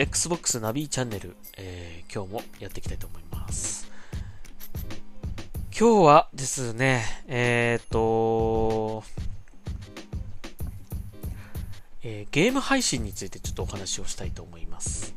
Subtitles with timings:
[0.00, 3.90] Xbox ナビチャンネル、えー、今日もやっていきたいと思います。
[5.76, 9.02] 今日はですね、えっ、と、
[12.04, 15.16] えー、ゲーム配信についてちょっとお話をしたいと思います。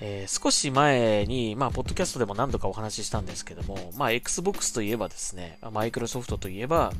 [0.00, 6.92] えー、少し前に、まあ、ポッドキャストでも何度かお話ししたんですけども、まあ、Xbox といえばですね、マイクロソフトといえば、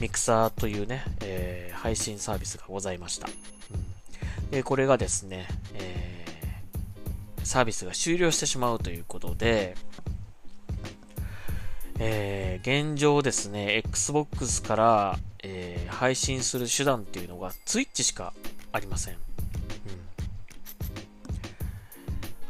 [0.00, 3.26] ミクサーというね、えー、配信サービスがございました。
[3.26, 3.30] う
[3.76, 3.87] ん、
[4.50, 9.76] でこれがですね、えー、サービスが終了してしまうということで、
[11.98, 18.32] えー、現状ですね、Xbox から、えー、配信する手段っていうのが Twitch しか
[18.72, 19.14] ありません。
[19.14, 19.20] うん、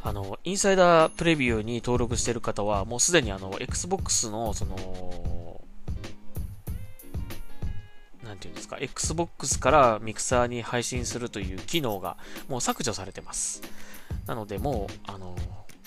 [0.02, 4.76] あの、インサイダープレビューに登録している方は、もうすでにあの、Xbox の、その、
[8.68, 12.16] ですか、Xbox からミクサーに配信するという機能が
[12.48, 13.62] もう削除されてます。
[14.26, 15.34] なので、もう、あの、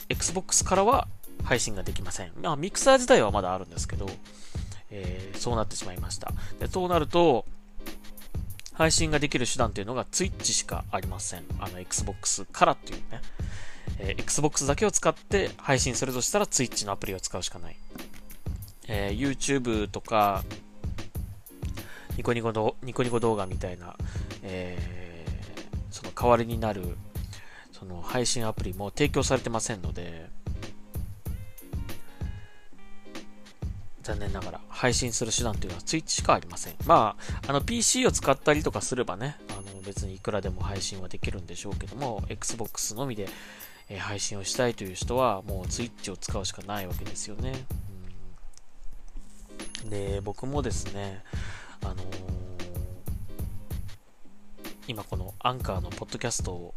[0.10, 1.08] Xbox からは
[1.44, 2.32] 配信ができません。
[2.42, 4.10] まあ、ミクサー自体はまだあるんですけど、
[4.90, 6.34] えー、そうなってしまいました。
[6.60, 7.46] で、そうなると、
[8.74, 11.44] 配信ができる手段っていうのが Twitch しかありません。
[11.60, 13.22] あの、Xbox からっていうね。
[14.00, 17.76] えー、Xbox だけを使って配信するとしたら Twitch のアプリを使うしかない。
[18.88, 20.44] えー、YouTube とか、
[22.22, 23.96] ニコニコのニコニコ動画みたいな、
[24.44, 26.96] えー、その代わりになる、
[27.72, 30.30] その配信アプリも提供されてませんので、
[34.04, 36.76] 残念ながら配信する手段というのは Twitch しかありません。
[36.86, 43.28] まあ、あの PC を使ったりとかすればね、あの別にいくらでも配信はできるんでしょうけども、Xbox のみで、
[43.98, 47.66] 配信をしたいという人はもう Twitch を使うしかないわけですよね。
[49.86, 51.24] うん、で、僕もですね、
[51.84, 51.98] あのー、
[54.88, 56.74] 今このアンカーのポッドキャストを、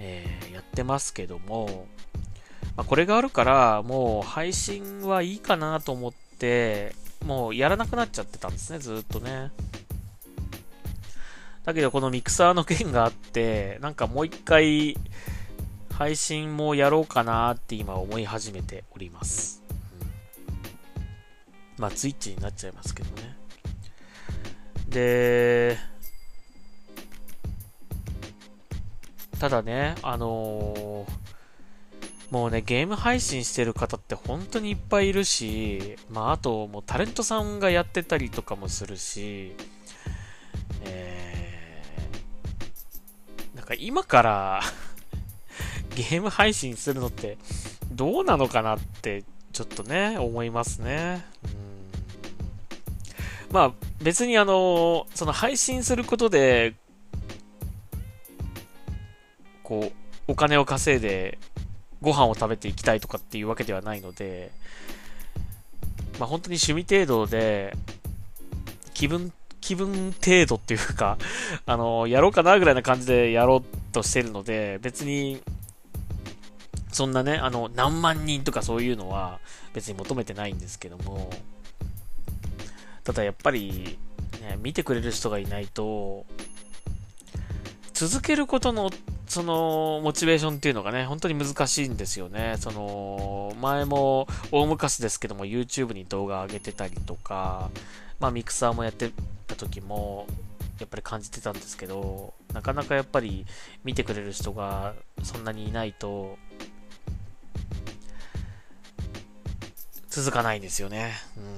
[0.00, 1.86] えー、やってますけども、
[2.76, 6.94] まあ、これがあるから、もう配信はいいかなと思って、
[7.26, 9.50] もうやらなくなっちゃってたんですね、ずっとね。
[11.64, 14.96] だけどこのミクサーの件があって、なんかもう一回
[15.92, 19.62] 配信もやろうかなって今思い始めております。
[21.76, 23.36] うん、まあ、ツイッチになっちゃいますけどね。
[24.88, 25.78] で、
[29.38, 31.28] ただね、あのー
[32.30, 39.54] もうね、ゲーム配信してる方って本当にいっぱいいるし、まあ、あと、もうタレントさんがやってたりとかもするし、
[40.84, 44.60] えー、なんか今から
[45.96, 47.38] ゲーム配信するのって
[47.90, 51.24] どうなのかなってちょっとね、思いますね。
[51.44, 51.58] うん
[53.50, 56.74] まあ別にあの、その配信することで、
[59.62, 61.38] こう、お金を稼いで
[62.00, 64.50] ご飯を食べていきたいとかっていうわけではないので、
[66.18, 67.74] まあ本当に趣味程度で、
[68.94, 71.18] 気分、気分程度っていうか
[71.66, 75.42] あの、やろうかなぐらいな感じでやろうとしてるので、別に、
[76.92, 79.40] そんなね、あの、何万人とかそういうのは
[79.74, 81.30] 別に求めてないんですけども、
[83.08, 83.96] ただやっぱり、
[84.42, 86.26] ね、見てくれる人がいないと、
[87.94, 88.90] 続けることの
[89.26, 92.56] その、モチベーションっていうのがね、本当に難しいんですよね。
[92.58, 97.70] その、前も、大昔ですけども、YouTube に動画上げてたりとか、
[98.20, 99.10] まあ、ミクサーもやって
[99.46, 100.26] た時も、
[100.78, 103.46] やっぱり感じてたんですけど、なかなかやっぱり
[103.84, 104.92] 見てくれる人が
[105.22, 106.36] そんなにいないと、
[110.10, 111.14] 続かないんですよね。
[111.38, 111.57] うん。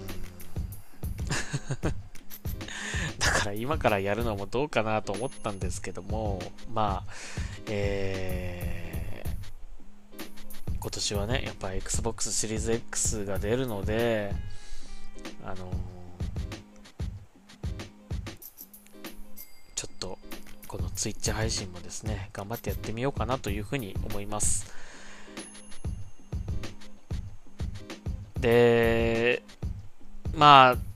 [3.19, 6.41] だから今からやるのもどうかなと思ったんですけども、
[6.72, 7.12] まあ、
[7.69, 14.34] えー、今年はね、やっぱ Xbox シリーズ X が出るので、
[15.44, 15.60] あのー、
[19.74, 20.18] ちょっと、
[20.66, 24.72] この Twitch 配信もですね、頑張ってやってみようかなというふうに思います。
[28.41, 29.42] で、
[30.34, 30.90] まあ、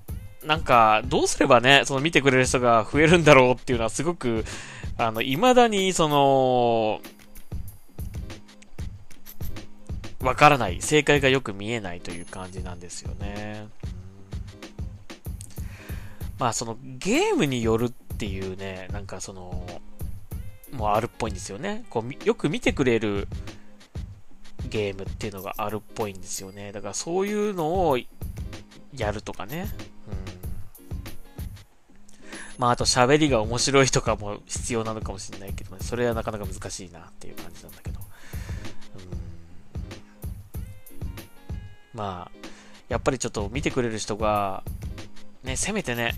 [0.44, 4.44] なんか、どうすればね、その見てくれる人が増えるんだろうっていうのはすごく、
[4.98, 7.00] あの、未だに、その、
[10.20, 10.80] わからない。
[10.80, 13.66] 正解がよく見えないという感じなんですよね。
[16.38, 19.66] まあ、その、ゲームによるっていうね、なんかその、
[20.72, 21.84] もあるっぽいんですよね。
[21.90, 23.28] こう、よく見てくれる
[24.68, 26.72] ゲームっていうのがあるっぽいんですよね。
[26.72, 27.98] だからそういうのを
[28.96, 29.68] やるとかね。
[32.58, 38.00] まあ、あと喋りが面白いとかも必要なのかもしれないけど、ね、それはなかなか難しいなっていう感じなんだけど。
[38.00, 38.04] うん
[41.94, 42.30] まあ、
[42.88, 44.62] やっぱりちょっと見てくれる人が、
[45.42, 46.14] ね、せめてね、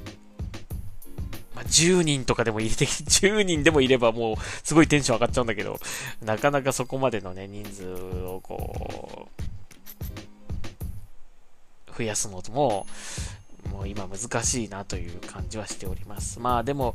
[1.54, 5.78] まあ、10人とかでも入れて、 10人でもいればもうすごいテンション上がっちゃうんだけど、
[6.22, 9.42] なかなかそこまでのね、人数をこう、
[11.96, 12.86] 増やすのとも、
[13.86, 16.40] 今難しいなという感じはしております。
[16.40, 16.94] まあでも、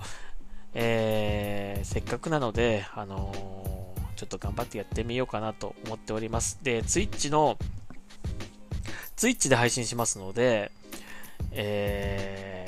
[0.74, 6.60] えー、せっかくなので、あのー、ちょっと頑張ってやってみようかなと思っております。
[6.64, 7.58] で、Twitch の、
[9.18, 10.72] Twitch で配信しますので、
[11.52, 12.61] えー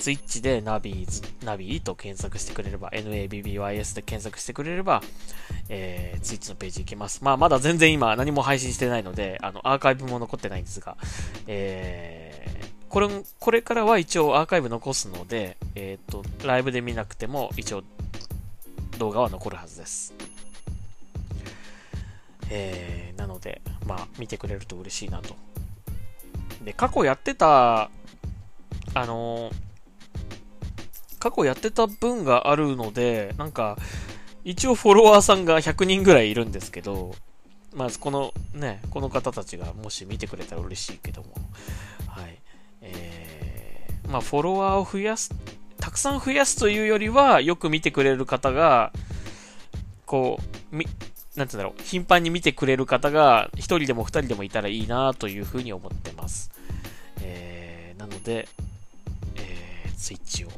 [0.00, 5.02] ー、Twitch でナビー、ナビと検索してくれれば、NABBYS で検索してくれれば、
[5.68, 7.22] えー、ツイッチのページ行きます。
[7.22, 10.96] まあ、まだ全然今何も配信してないので、あの、アーカイブも残ってないんですが、
[11.46, 13.08] えー、これ、
[13.38, 17.82] これからは一応アーカイブ残すので、えっ、ー、と、ライブで見なくても一応
[18.98, 20.12] 動画は残るはずです。
[22.50, 25.36] えー、なので、まあ、見てくれると嬉しいなと。
[26.64, 27.90] で、過去やってた、
[28.94, 29.69] あのー、
[31.20, 33.76] 過去やってた分があるので、なんか、
[34.42, 37.14] 一応フォロワーさんが100人ぐらいいるんですけど、
[37.74, 41.28] まずこのね、この方たちがもし見てくれたら嬉しいけども、
[42.08, 42.38] はい。
[42.80, 45.30] えー、まあフォロワーを増やす、
[45.78, 48.92] たくさん増やすというよりは、よく見てくれる方が、
[50.06, 50.40] こ
[50.72, 50.86] う、み、
[51.36, 56.50] なんて言うんだろう、頻繁に見てくれる方が、1人でも2人でもいたらいいなというふうに思ってます。
[57.20, 58.48] えー、なので、
[59.36, 60.48] えー、スイッチを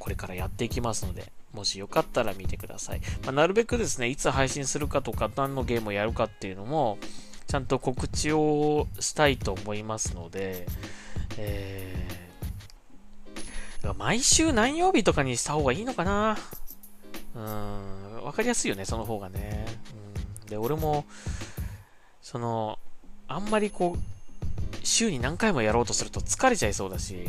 [0.00, 3.00] これからやっていきますので、もしよかったら見てください。
[3.22, 6.98] まあ、なるべくですね、いつ配信するかとか、何のゲームをやるかっていうのも、
[7.46, 10.66] ちゃんと告知をしたいと思いますので、
[11.36, 16.36] えー、毎週何曜日とかにした方がいいのかな
[17.36, 19.66] うん、わかりやすいよね、その方がね。
[20.42, 21.04] うん、で、俺も、
[22.22, 22.78] その、
[23.28, 24.10] あんまりこう、
[24.82, 27.26] 週に何回もやろうとすると疲れちゃいそうだし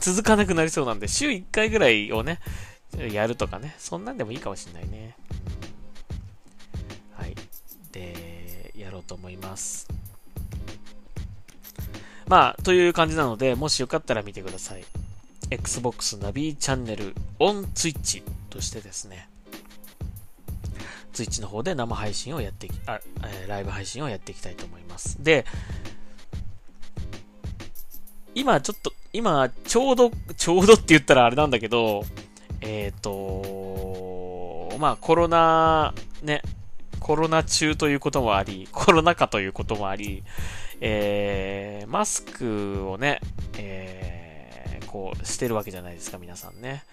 [0.00, 2.40] 続かなくなりそうなんで、週1回ぐらいをね、
[3.12, 5.16] やるとかね、そんなんでもいいかもしんないね。
[7.12, 7.34] はい。
[7.92, 9.88] で、やろうと思います。
[12.26, 14.84] まあ、という感じなので、もしよかったら見てください。
[15.50, 19.28] Xbox ナビチャンネル on Twitch としてですね、
[21.14, 25.22] Twitch の方で生配信をやってき、あ、え、ライブ配信をやっていきたいと思います。
[25.22, 25.46] で、
[28.34, 32.04] 今ちょっと、今ちょうど、ちょうどって言ったらあれなんだけど、
[32.60, 36.42] えっ、ー、と、まあコロナ、ね、
[37.00, 40.22] コロナ中ということもあり、コロナ禍ということもあり、
[40.80, 43.20] えー、マスクをね、
[43.56, 46.84] えー、こうしてるわけじゃないですか、皆さんね。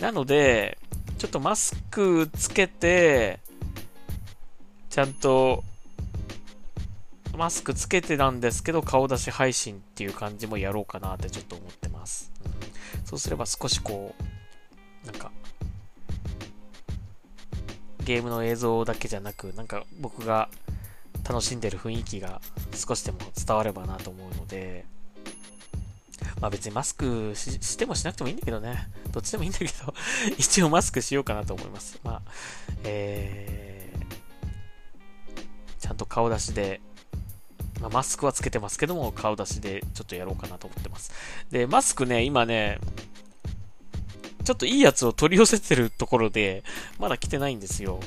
[0.00, 0.78] なので、
[1.18, 3.40] ちょっとマスクつけて、
[4.90, 5.64] ちゃんと
[7.36, 12.30] マスクつけてなんですけど、顔出し配信っていう感じもやろうかなってちょっと思ってます。
[12.44, 14.14] うん、そうすれば少しこ
[15.04, 15.32] う、なんか、
[18.04, 20.48] ゲームの映像だけじゃなく、なんか僕が
[21.28, 22.40] 楽しんでる雰囲気が
[22.74, 24.84] 少しでも伝わればなと思うので、
[26.40, 28.88] まあ別にマスクしてもしなくてもいいんだけどね。
[29.12, 29.72] どっちでもいいんだけど
[30.38, 31.98] 一応マスクしようかなと思います。
[32.02, 32.22] まあ、
[32.84, 36.80] えー、ちゃんと顔出しで
[37.82, 41.12] まあ、マスクはつけてますけども、顔出しでちょっとやろうかなと思ってます。
[41.50, 42.78] で、マスクね、今ね、
[44.44, 46.62] ちょっといいやつを取り寄せてるところで、
[46.98, 48.00] まだ来てないんですよ。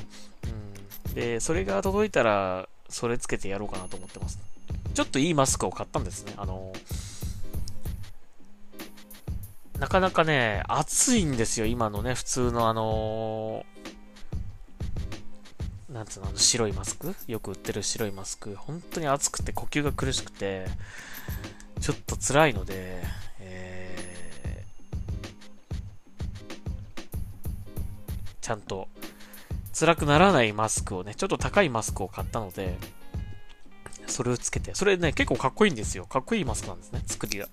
[1.08, 4.40] うん、で、それが届いたら、それつけてやろうかなと思ってます。
[4.94, 6.34] ちょっといいマスクを買ったんですね。
[6.38, 6.72] あの
[9.80, 13.65] なかなかね、暑いんですよ、今のね、普通のあの
[15.96, 17.16] なんつうの、白いマスク？
[17.26, 18.54] よく売ってる白いマスク。
[18.58, 20.66] 本当に暑くて呼吸が苦しくて、
[21.80, 23.02] ちょっと辛いので、
[23.40, 24.66] え、
[28.42, 28.90] ちゃんと
[29.74, 32.78] 辛くならないマスクをね、ちょっと高いマスクを買ったので、
[34.08, 36.04] それをつけて、それね、結構かっこいいんですよ。
[36.04, 37.48] かっこいいマスクなんですね、作りが。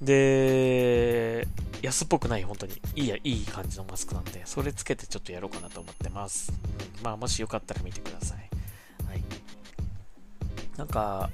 [0.00, 1.46] で、
[1.82, 2.80] 安っぽくない、本当に。
[2.96, 6.52] いいや、いい感じのマスクなんで、それつけてちょっとやろうかなと思ってます。
[6.98, 8.38] うん、まあ、もしよかったら見てください。
[9.06, 9.22] はい。
[10.76, 11.30] なんか、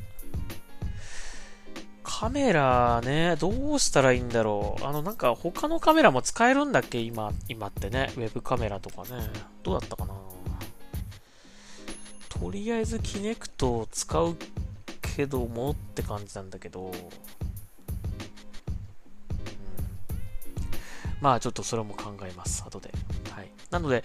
[2.02, 4.84] カメラね、どうしたらいいんだろう。
[4.84, 7.00] あの、なんか他のカメラも使えるんだっけ？
[7.00, 8.12] 今、今ってね。
[8.16, 9.28] ウェブカメラとかね。
[9.62, 10.14] どうだったかな？
[12.28, 14.36] とりあえずキネクトを使う
[15.16, 16.92] けどもって感じなんだけど、
[21.24, 22.92] まあちょっとそれも考えます、後で。
[23.34, 23.48] はい。
[23.70, 24.04] なので、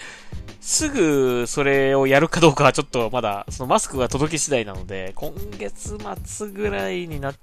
[0.61, 7.35] すぐそれをやるかどうかはちょっとまだ、そのマスクが届き次第なので、今月末ぐらいになっ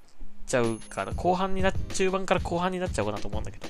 [0.47, 3.67] ちゃうから、後半にな、中盤から後半になっちゃうかなと思うんだけど。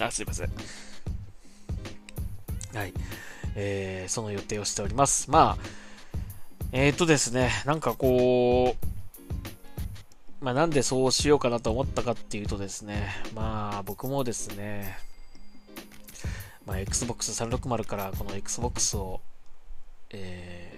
[0.04, 0.50] あ、すいません。
[2.74, 2.92] はい。
[3.54, 5.30] えー、その予定をしております。
[5.30, 5.64] まあ、
[6.72, 8.89] えーとですね、なんかこう、
[10.40, 14.96] まあなんでそうしようかなと思ったかっていうとですね、まあ僕もですね、
[16.66, 19.20] まあ Xbox 360からこの Xbox を、
[20.10, 20.72] え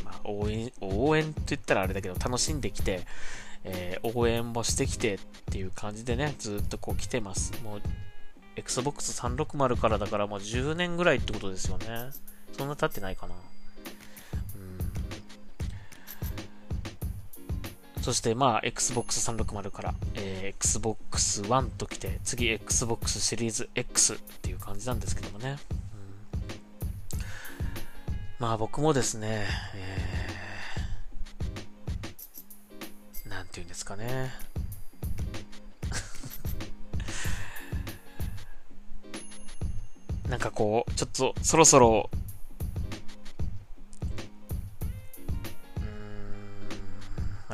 [0.00, 3.02] ー、まあ応援、応援って言ったらあれだけど楽しんできて、
[3.62, 5.18] えー、応援もしてきてっ
[5.50, 7.52] ていう感じでね、ずっとこう来てます。
[7.62, 7.82] もう
[8.56, 12.10] Xbox 360からだからもう10年ぐらいってことですよね。
[12.58, 13.34] そんな経ってないかな。
[18.06, 25.56] そしてまあ Xbox 360から、えー、Xbox One ときて、次 Xbox シリーズ X っていう感じなんですけどもね。
[27.14, 27.18] うん、
[28.38, 29.44] まあ僕もですね、
[33.24, 34.30] えー、なんて言うんですかね。
[40.30, 42.08] なんかこう、ちょっとそろそろ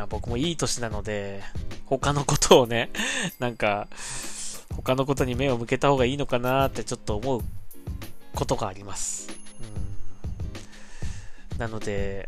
[0.07, 1.43] 僕もいい年なので、
[1.87, 2.91] 他のことをね、
[3.39, 3.89] なんか、
[4.75, 7.43] 他のことに目を向けた方がいいのかなってちょっと思う
[8.35, 9.29] ことがあります。
[11.53, 12.27] うん、なので、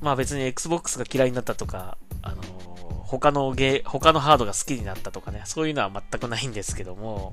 [0.00, 2.42] まあ別に Xbox が嫌いになったとか、あの
[3.04, 7.32] 他のゲ、他のハードが好きになったとかね、そういうのは全くないんですけども、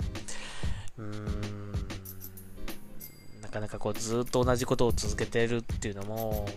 [0.98, 1.72] うーん、
[3.42, 6.48] なかなかこうずっと同じことを続けてるっていうのも、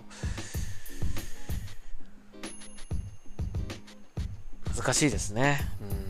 [4.84, 5.60] 難しいですね。
[5.80, 6.04] うん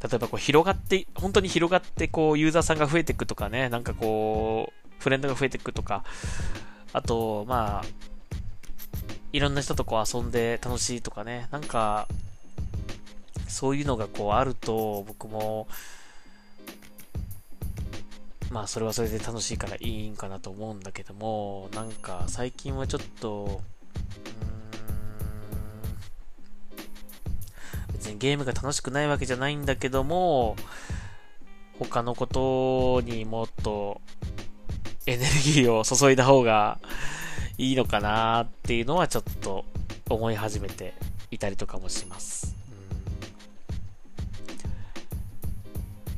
[0.00, 6.04] 例えばこう広がって、本当に広がってこうユーザーさんが増えていくとかね、なんかこう、フレンドが増えていくとか、
[6.92, 7.84] あと、まあ、
[9.32, 12.06] いろんな人とこう遊んで楽しいとかね、なんか、
[13.48, 15.66] そういうのがこうあると、僕も、
[18.52, 23.62] まあそれはそれで楽しいからいいんかなと思うんだけども、なんか最近はちょっと、
[28.18, 30.56] ゲームが楽しくないわけじゃないんだけども、
[31.78, 34.00] 他のことにもっと
[35.06, 36.78] エネルギーを注いだ方が
[37.56, 39.64] いいのかなっていうのはちょっと
[40.10, 40.94] 思い始めて
[41.30, 42.56] いたりとかもします。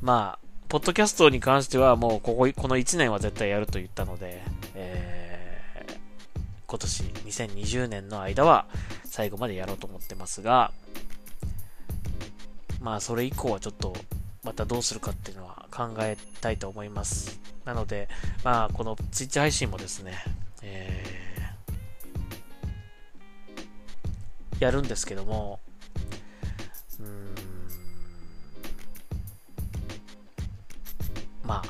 [0.00, 4.42] まあ、ポッドキャストに関してはもうここ、この1年は絶対やると言ったので、
[4.74, 5.94] えー、
[6.66, 8.66] 今年2020年の間は
[9.04, 10.72] 最後までやろうと思ってますが、
[12.80, 13.94] まあそれ以降はちょっと
[14.42, 17.40] またどうするかっていうのは考えたいと思います。
[17.64, 18.08] なので、
[18.42, 20.14] まあこの Twitch 配信もですね、
[20.62, 25.60] えー、やるんですけども、
[26.98, 27.34] うん、
[31.44, 31.62] まあ、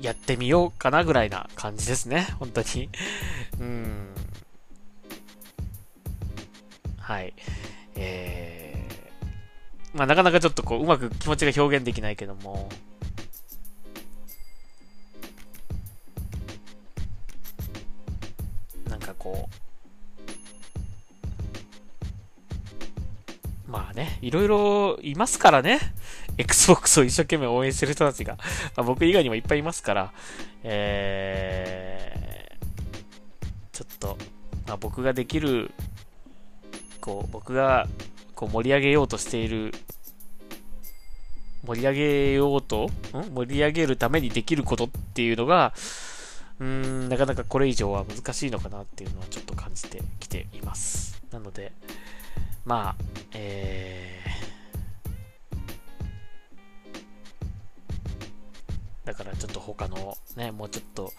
[0.00, 2.90] やってみようかなぐらいな感じですね、本当に。
[3.60, 4.14] うん。
[6.98, 7.32] はい。
[9.94, 12.68] まあ、なかなかちょっとこう、うまく気持ちが表現できないけども、
[18.88, 19.66] なんかこう、
[23.70, 25.80] まあね、いろいろいますからね。
[26.38, 28.36] Xbox を一生懸命応援してる人たちが。
[28.76, 30.12] まあ、僕以外にもいっぱいいますから、
[30.62, 34.16] えー、ちょっと、
[34.66, 35.72] まあ、僕ができる、
[37.00, 37.88] こう、僕が
[38.36, 39.72] こう盛り上げようとしている、
[41.66, 43.34] 盛り上げようと、ん？
[43.34, 45.72] 盛り上げるためにできることっていうのが、
[46.60, 51.20] うーん、なかなかこれ以上は難しいのかなっていうのはちょっと感じてきています。
[51.32, 51.72] なので、
[52.66, 61.12] まあ、えー、だからちょっと他のね、もうちょっと、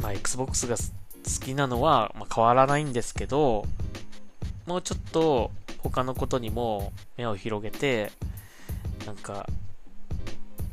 [0.00, 0.82] まあ、Xbox が好
[1.44, 3.66] きなのは、まあ、変わらないんですけど、
[4.68, 8.12] もうちょっと他のことにも目を広げて、
[9.06, 9.46] なんか、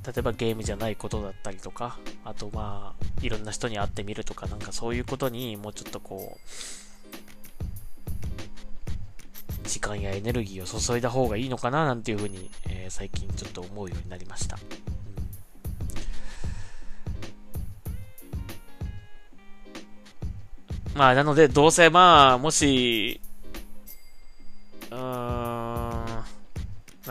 [0.05, 6.39] 例えばゲームじゃないことだったりとか、あとまあ、いろんな人に会ってみるとか、なんかそういうことにもうちょっとこう、
[9.69, 14.57] 時間やエネルギーを注いだ方がいいのかななんていうふうに、えー、最近ちょっと思うようになりました。
[20.95, 23.21] まあ、なので、どうせまあ、もし、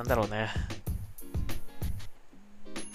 [0.05, 0.51] ね。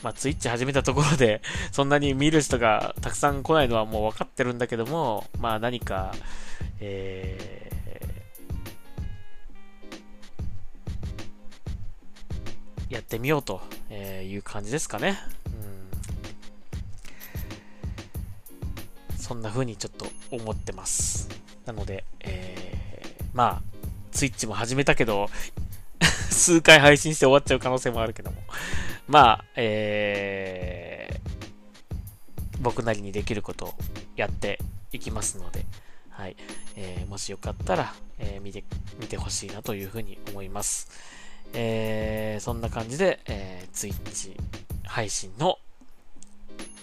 [0.01, 6.13] まあ、ツイッチ始めたところで、 そんなに見る人がたくさん来ないのはもう分かってるんだけども、まあ何か、
[6.79, 13.61] えー、やってみようと
[13.91, 15.19] いう感じですかね。
[19.11, 21.27] うん、そんな風にちょっと思ってます。
[21.65, 23.79] なので、えー、まあ、
[24.11, 25.29] ツイッチも始めたけど、
[26.39, 28.37] 数回配信して終わっちゃう可能性もあるけども。
[29.07, 33.73] まあ、えー、僕なりにできることを
[34.15, 34.59] やって
[34.91, 35.65] いきますので、
[36.09, 36.35] はい。
[36.75, 38.63] えー、もしよかったら、えー、見て、
[38.99, 40.89] 見てほしいなというふうに思います。
[41.53, 44.35] えー、そんな感じで、えー、ツイッチ
[44.85, 45.57] 配信の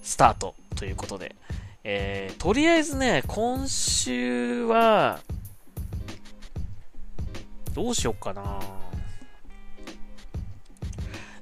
[0.03, 1.35] スタートということで、
[1.85, 5.21] えー、とりあえずね、今週は、
[7.75, 8.61] どうしよっかな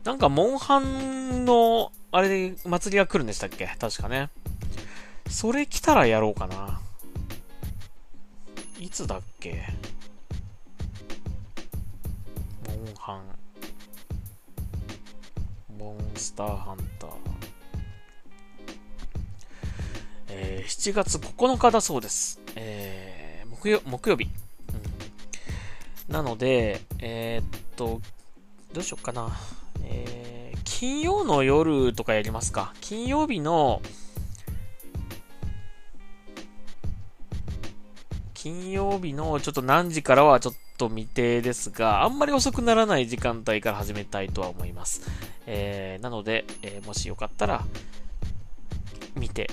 [0.05, 3.67] なんか、モンハンの、あれで祭りが来るんでしたっけ？
[3.79, 4.31] 確かね。
[5.29, 6.81] それ来たらやろうかな。
[8.79, 9.65] いつだっけ？
[12.69, 13.23] モンハン。
[15.79, 17.11] モンスターハンター。
[20.29, 22.41] えー、7月9日だそうです。
[22.57, 24.29] えー、木曜木曜日、
[26.09, 26.13] うん。
[26.13, 28.01] なので、えー、っと、
[28.73, 29.31] どうしよっかな。
[30.77, 32.75] 金曜の夜とかやりますか。
[32.81, 33.81] 金曜日の、
[38.35, 45.09] 金曜日のちょっと何時からはちょっと未定ですが、あんまり遅くならない時間帯から始めたいとは思います。
[45.47, 47.65] えー、なので、えー、もしよかったら、
[49.15, 49.49] 見て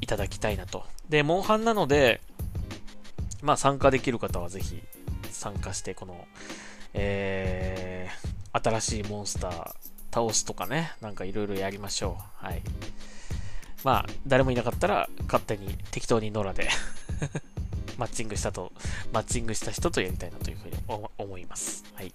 [0.00, 0.86] いただきたいなと。
[1.10, 2.22] で、モンハンなので、
[3.42, 4.82] まあ参加できる方はぜひ
[5.30, 6.26] 参加して、この、
[6.94, 12.46] えー、新しいモンスター倒すとかね、なんかいろいろやりましょう。
[12.46, 12.62] はい。
[13.82, 16.68] まあ、誰もいなかったら、勝手に適当に野良で
[17.98, 18.70] マッチングしたと、
[19.12, 20.76] マッチングした人とやりたいなというふうに
[21.18, 21.82] 思います。
[21.94, 22.12] はい。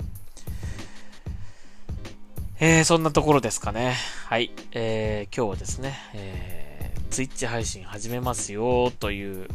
[2.62, 3.96] えー、そんなところですかね。
[4.28, 4.52] はい。
[4.72, 9.50] えー、今日はですね、えー、Twitch 配信始めますよという、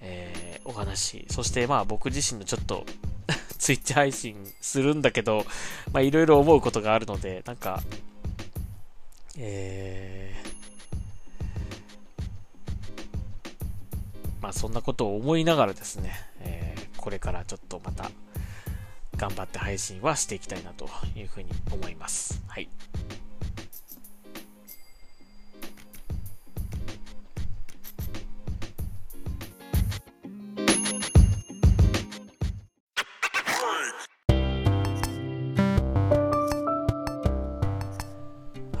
[0.00, 1.26] えー、お話。
[1.28, 2.86] そしてまあ僕自身のちょっと
[3.62, 5.46] ツイッチ配信するんだけど、
[5.92, 7.80] まあいろいろ思うことがあるので、なんか、
[9.38, 18.10] えー、まあそんなことを思いながらですね、えー、これからちょっとまた
[19.16, 22.42] 頑張って配信はしていきたいなというふうに思います。
[22.48, 22.68] はい。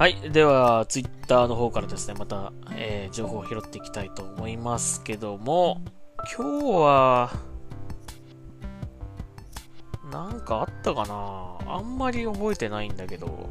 [0.02, 0.16] はい。
[0.32, 5.80] では、ツイッターの方からですね、また、えー、情報を拾っていきたいと思いますけども、
[6.36, 7.30] 今日は、
[10.10, 11.72] なんかあったかな？
[11.72, 13.48] あんまり覚えてないんだけど。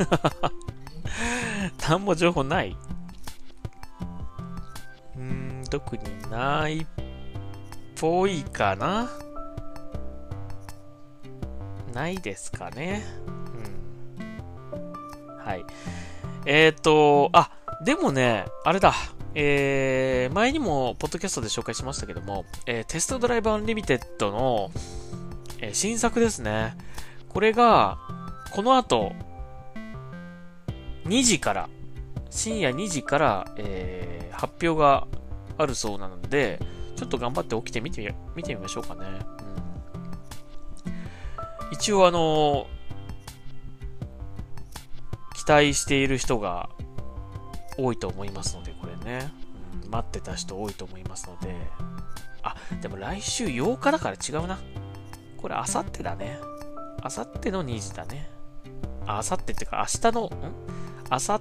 [1.88, 2.76] 何も情報ない？
[5.16, 6.86] うん特にないっ
[7.98, 9.10] ぽいかな
[11.92, 13.04] ないですかね。
[14.18, 15.36] うん。
[15.36, 15.64] はい。
[16.46, 17.50] えっ、ー、と、あ、
[17.84, 18.94] でもね、あれだ。
[19.34, 24.70] えー、前にも、ポッドキャストで紹介しましたけども、えー、テストドライブアンリミテッドの、
[25.60, 26.76] えー、新作ですね。
[27.28, 27.98] これが、
[28.52, 29.12] この後、
[31.10, 31.68] 2時から、
[32.30, 35.08] 深夜2時から、えー、発表が
[35.58, 36.60] あるそうなので、
[36.94, 39.00] ちょっと頑張って起きてみて、見てみましょうかね。
[40.86, 40.90] う
[41.72, 42.68] ん、一応あの
[45.34, 46.70] 期待している人が
[47.76, 49.32] 多いと思いますので、これね。
[49.84, 51.56] うん、待ってた人多いと思いますので。
[52.44, 54.60] あ、でも来週8日だから違うな。
[55.36, 56.38] これ、あさってだね。
[57.02, 58.30] あさっての2時だね。
[59.06, 60.30] あ、あさってってか、明日の、ん？
[61.10, 61.40] あさ、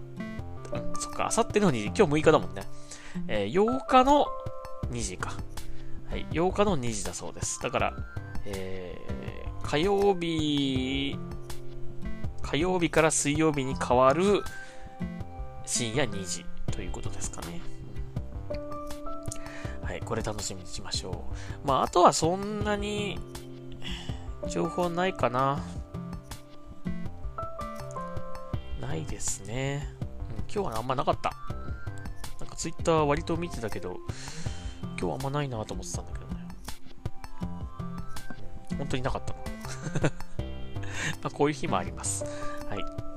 [0.74, 1.86] うん、そっか、あさっての2時。
[1.88, 2.64] 今日6日だもんね。
[3.28, 4.26] えー、8日の
[4.92, 5.34] 2時か。
[6.10, 7.62] はい、8日の2時だそうです。
[7.62, 7.94] だから、
[8.46, 11.18] えー、火曜日、
[12.42, 14.44] 火曜日から水曜日に変わる
[15.66, 17.62] 深夜2時ということですかね。
[19.84, 21.26] はい、これ楽しみにしましょ
[21.64, 21.68] う。
[21.68, 23.20] まあ、あとはそんなに、
[24.48, 25.60] 情報ないかな。
[28.80, 29.88] ないですね。
[30.02, 31.34] うん、今日はあんまなかった。
[32.39, 33.98] なんかツイッター割と見てたけど、
[34.82, 36.48] 今日はあんまないなと思ってたんだけどね。
[38.78, 39.39] 本当になかったな。
[41.22, 42.24] まあこういう日もあります。
[42.70, 43.10] はい。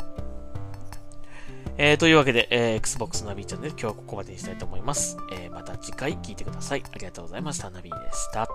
[1.79, 5.17] えー、というわけで、えー、Xbox ナビチャンネル今日はここまでにしたいと思います。
[5.33, 6.83] えー、また次回聞いてください。
[6.85, 7.71] ありがとうございました。
[7.71, 8.49] ナビでした。